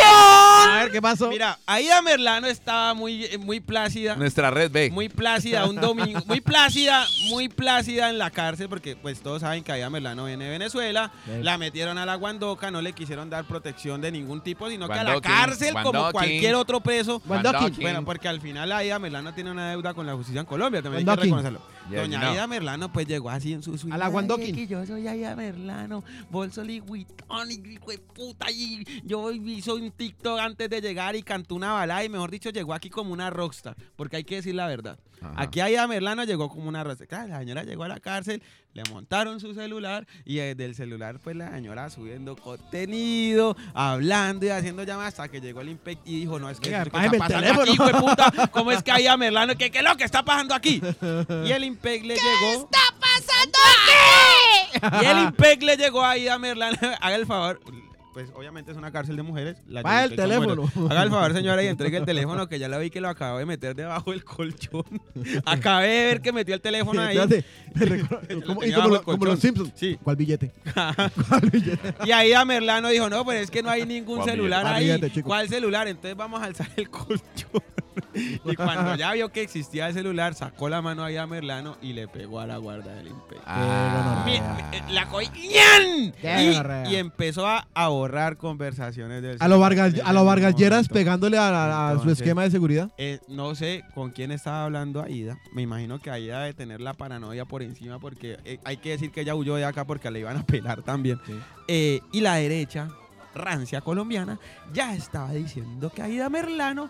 [0.69, 1.29] A ver, ¿qué pasó?
[1.29, 4.15] Mira, Aida Merlano estaba muy, eh, muy plácida.
[4.15, 4.91] Nuestra red B.
[4.91, 9.63] Muy plácida, un domingo, muy plácida, muy plácida en la cárcel, porque pues todos saben
[9.63, 11.43] que Aida Merlano viene de Venezuela, Bien.
[11.43, 14.93] la metieron a la guandoca, no le quisieron dar protección de ningún tipo, sino que
[14.93, 17.21] a la Guandoquín, cárcel como cualquier otro preso.
[17.25, 17.81] Guandoquín.
[17.81, 21.09] Bueno, porque al final Aida Merlano tiene una deuda con la justicia en Colombia, también
[21.09, 21.76] hay que reconocerlo.
[21.89, 22.31] Yeah, Doña know.
[22.31, 23.77] Aida Merlano pues llegó así en su...
[23.77, 24.67] su A la "Ay, Guandoquín.
[24.67, 30.39] yo soy Aida Merlano, bolso ligüitón y hijo de puta, y yo hizo un TikTok
[30.39, 33.75] antes de llegar y cantó una balada y mejor dicho llegó aquí como una rockstar,
[33.95, 34.99] porque hay que decir la verdad.
[35.21, 35.33] Ajá.
[35.37, 37.07] Aquí Aida Merlano llegó como una rockstar.
[37.07, 38.41] Claro, la señora llegó a la cárcel,
[38.77, 44.49] le montaron su celular y desde el celular pues la señora subiendo contenido, hablando y
[44.49, 47.61] haciendo llamadas hasta que llegó el IMPEC y dijo, no, es que ¿qué está pasando
[47.63, 48.31] aquí, hijo de puta?
[48.51, 49.57] ¿Cómo es que Aida Merlano?
[49.57, 50.79] ¿Qué, ¿Qué es lo que está pasando aquí?
[51.43, 52.69] Y el IMPEC le llegó...
[55.01, 56.77] Y el IMPEC le llegó a Aida Merlano.
[57.01, 57.59] Haga el favor.
[58.17, 59.57] Pues obviamente es una cárcel de mujeres.
[59.67, 60.63] de Paga el teléfono.
[60.89, 63.37] Haga el favor, señora, y entregue el teléfono que ya lo vi que lo acabo
[63.37, 64.85] de meter debajo del colchón.
[65.45, 67.15] Acabé de ver que metió el teléfono ahí.
[67.15, 67.45] Espérate,
[68.43, 69.71] como- y como, lo- como los Simpsons.
[69.75, 69.99] Sí.
[70.03, 70.51] ¿Cuál billete?
[71.29, 71.93] ¿Cuál billete?
[72.05, 74.99] Y Aida Merlano dijo, no, pues es que no hay ningún celular ahí.
[75.23, 75.87] ¿Cuál celular?
[75.87, 77.21] Entonces vamos a alzar el colchón.
[78.45, 81.93] Y cuando ya vio que existía el celular, sacó la mano ahí a Merlano y
[81.93, 83.43] le pegó a la guarda del imperio.
[83.45, 84.23] Ah.
[84.25, 85.07] Mi- mi- la.
[86.21, 90.25] Qué y, empezó a, a borrar conversaciones del A lo celular Vargas, a lo ese
[90.27, 90.93] Vargas Lleras momento.
[90.93, 92.91] pegándole a, a- a su esquema de seguridad.
[92.97, 95.37] Eh, no sé con quién estaba hablando Aida.
[95.53, 99.11] Me imagino que Aida debe tener la paranoia por encima porque eh, hay que decir
[99.11, 101.19] que ella huyó de acá porque le iban a pelar también.
[101.67, 102.87] Eh, y la derecha,
[103.37, 104.39] rancia colombiana,
[104.73, 106.89] ya estaba diciendo que Aida Merlano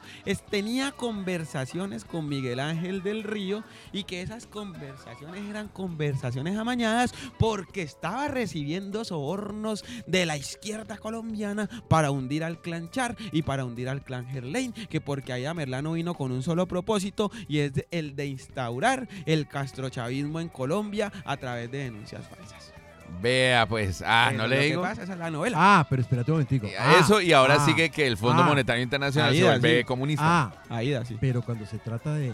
[0.49, 7.81] tenía conversaciones con Miguel Ángel del Río y que esas conversaciones eran conversaciones amañadas porque
[7.81, 13.89] estaba recibiendo sobornos de la izquierda colombiana para hundir al clan Char y para hundir
[13.89, 18.15] al clan Gerlain, que porque Aida Merlano vino con un solo propósito y es el
[18.15, 22.76] de instaurar el castrochavismo en Colombia a través de denuncias falsas.
[23.21, 24.81] Vea, pues, ah, Pero no lo le que digo.
[24.81, 25.57] pasa, esa es la novela.
[25.59, 26.67] Ah, pero espérate un momentico.
[26.79, 28.45] Ah, Eso, y ahora ah, sigue que el Fondo ah.
[28.47, 30.23] Monetario Internacional se vuelve comunista.
[30.25, 31.17] Ah, Aida, sí.
[31.19, 32.33] pero cuando se trata de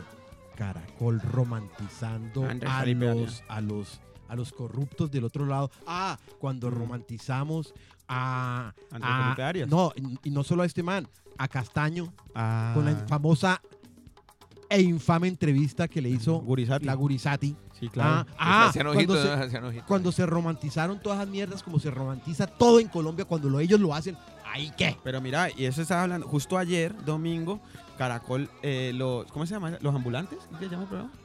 [0.57, 5.69] Caracol romantizando Andrés a Felipe los, a los a los corruptos del otro lado.
[5.85, 6.73] Ah, cuando Mm.
[6.73, 7.73] romantizamos
[8.07, 9.69] a, Andrés a- Felipe Arias.
[9.69, 11.07] no, y, y no solo a este man,
[11.37, 12.71] a Castaño Ah.
[12.73, 13.61] con la famosa
[14.73, 16.85] e infame entrevista que le hizo Gurizati.
[16.85, 17.55] la Gurizati.
[17.79, 18.29] Sí, claro.
[18.37, 22.79] Ah, ah, hacían cuando, se, cuando se romantizaron todas las mierdas como se romantiza todo
[22.79, 24.17] en Colombia cuando lo, ellos lo hacen.
[24.45, 24.97] ¿Ahí qué?
[25.03, 27.59] Pero mira, y eso estaba hablando, justo ayer, domingo,
[27.97, 29.77] Caracol, eh, los, ¿cómo se llama?
[29.81, 30.39] ¿Los ambulantes?
[30.59, 31.22] ¿Qué se llama el programa?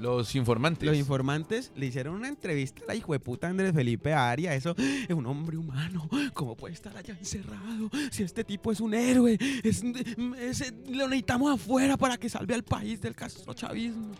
[0.00, 0.86] Los informantes.
[0.88, 4.54] Los informantes le hicieron una entrevista a la hijueputa Andrés Felipe Arias.
[4.54, 6.08] Eso es un hombre humano.
[6.34, 7.90] ¿Cómo puede estar allá encerrado?
[8.10, 9.36] Si este tipo es un héroe.
[9.64, 14.12] Es, es- lo necesitamos afuera para que salve al país del castrochavismo.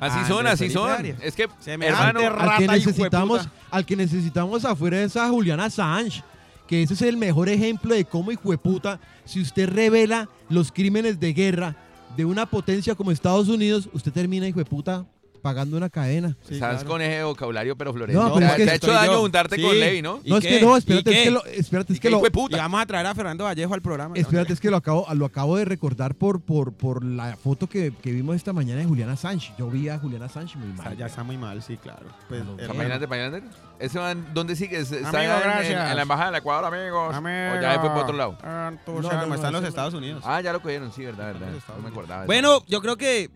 [0.00, 0.88] Así Ah, son, así son.
[0.90, 1.18] Arias.
[1.20, 3.52] Es que, hermano, rata, al que hijo de necesitamos, puta.
[3.70, 6.22] al que necesitamos afuera es a Julián Assange,
[6.68, 11.32] que ese es el mejor ejemplo de cómo hijueputa, si usted revela los crímenes de
[11.32, 11.76] guerra
[12.16, 15.06] de una potencia como Estados Unidos, usted termina hijueputa
[15.44, 16.36] pagando una cadena.
[16.48, 16.88] Sí, estás claro.
[16.88, 18.22] con ese vocabulario, pero Florencio.
[18.22, 19.20] No, te, pero ha- es que te ha hecho daño yo.
[19.20, 19.62] juntarte Sí.
[19.62, 20.20] con Levi, ¿no?
[20.24, 20.48] ¿Y No, es qué?
[20.58, 22.56] que no, ¿Y espérate, es que lo, espérate, es ¿Y que lo, Y puta?
[22.56, 24.16] vamos a traer a Fernando Vallejo al programa.
[24.16, 27.92] espérate, es que lo acabo, lo acabo de recordar por, por, por la foto que,
[28.02, 29.52] que vimos esta mañana de Julián Assange.
[29.58, 30.96] Yo vi a Julián Assange muy O sea, mal.
[30.96, 32.06] ya está muy mal, sí, claro.
[32.28, 32.72] Pues, hermano.
[32.74, 33.42] Imagínate, imagínate.
[33.78, 34.78] Ese man, ¿dónde sigue?
[34.78, 35.90] ¿Está Amigo, en- en, gracias.
[35.90, 37.14] en la embajada del Ecuador, amigos?
[37.14, 37.58] Amigo.
[37.58, 38.38] ¿O ya fue para otro lado?
[38.42, 39.64] Ah, No, no, no, está en los.
[39.64, 40.22] Estados Unidos.
[40.24, 41.48] Ah, ya lo cogieron, sí, verdad, verdad.
[41.76, 42.24] No me acordaba.
[42.26, 43.28] Bueno, yo creo que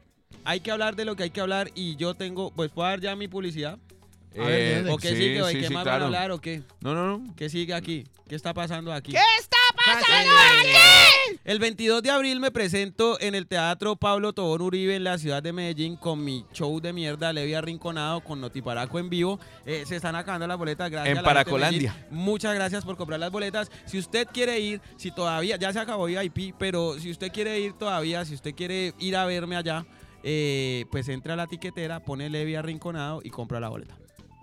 [0.49, 3.01] hay que hablar de lo que hay que hablar y yo tengo, pues puedo dar
[3.01, 3.79] ya mi publicidad.
[4.35, 5.43] A ver, Eh, ¿O qué sí, sigue?
[5.43, 5.97] ¿O sí, qué sí, más claro.
[5.97, 6.63] van a hablar o qué?
[6.81, 7.35] No, no, no.
[7.37, 8.07] ¿Qué sigue aquí?
[8.27, 9.13] ¿Qué está pasando aquí?
[9.13, 11.39] ¿Qué está pasando aquí?
[11.45, 15.43] El 22 de abril me presento en el Teatro Pablo Tobón Uribe en la ciudad
[15.43, 19.39] de Medellín con mi show de mierda Levi Arrinconado con Notiparaco en vivo.
[19.67, 20.91] Eh, se están acabando las boletas.
[20.91, 22.07] Gracias En a la Paracolandia.
[22.11, 23.71] Muchas gracias por comprar las boletas.
[23.87, 27.73] Si usted quiere ir, si todavía, ya se acabó VIP, pero si usted quiere ir
[27.75, 29.85] todavía, si usted quiere ir a verme allá,
[30.31, 33.97] eh, pues entra a la tiquetera, pone Levi Arrinconado y compra la boleta.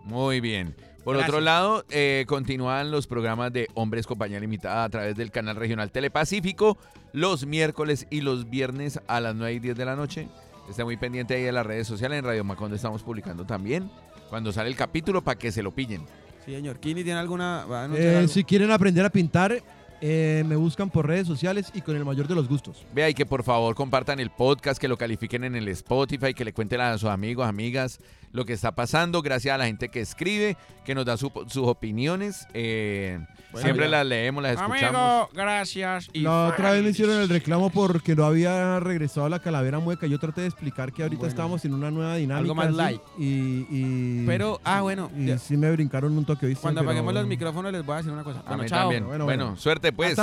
[0.04, 0.76] Muy bien.
[1.04, 1.30] Por Gracias.
[1.30, 5.91] otro lado, eh, continúan los programas de Hombres Compañía Limitada a través del canal regional
[5.91, 6.80] Telepacífico
[7.13, 10.28] los miércoles y los viernes a las 9 y 10 de la noche.
[10.67, 12.17] Esté muy pendiente ahí de las redes sociales.
[12.17, 13.91] En Radio Macondo estamos publicando también
[14.30, 16.02] cuando sale el capítulo para que se lo pillen.
[16.43, 16.80] Sí, señor.
[16.80, 17.65] ¿Kini tiene alguna?
[17.65, 18.28] va a anunciar Eh, algo?
[18.28, 19.62] si quieren aprender a pintar,
[20.01, 22.86] eh, me buscan por redes sociales y con el mayor de los gustos.
[22.93, 26.45] Vea y que por favor compartan el podcast, que lo califiquen en el Spotify, que
[26.45, 27.99] le cuenten a sus amigos, amigas
[28.31, 29.21] lo que está pasando.
[29.21, 32.45] Gracias a la gente que escribe, que nos da su- sus opiniones.
[32.53, 33.17] Eh,
[33.53, 33.91] Bueno, siempre ya.
[33.91, 35.01] las leemos, las escuchamos.
[35.01, 36.10] Amigo, gracias.
[36.12, 40.05] y La otra vez me hicieron el reclamo porque no había regresado la calavera mueca.
[40.08, 41.29] Yo traté de explicar que ahorita Bueno.
[41.29, 42.39] estábamos en una nueva dinámica.
[42.41, 43.01] Algo más así, light.
[43.17, 45.10] Y, y- Pero, ah, bueno.
[45.17, 45.38] Y ya.
[45.38, 46.62] sí me brincaron un toque, ¿viste?
[46.62, 48.39] Cuando apaguemos los micrófonos les voy a decir una cosa.
[48.41, 48.79] A Bueno, mí chao.
[48.81, 49.05] también.
[49.05, 49.58] Bueno, Bueno, bueno.
[49.58, 50.15] suerte pues.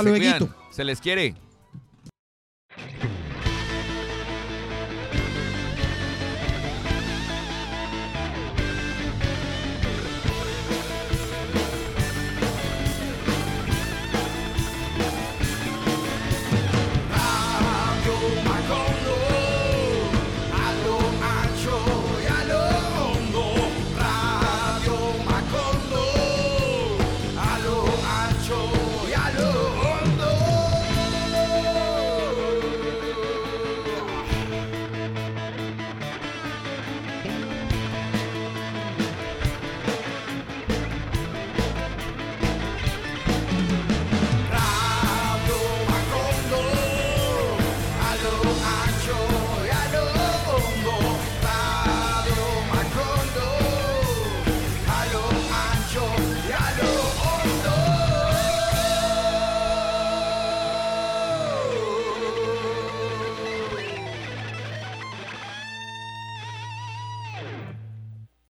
[0.71, 1.35] Se les quiere.